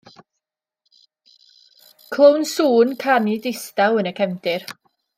[2.15, 4.71] Clywn sŵn canu distaw yn y cefndir.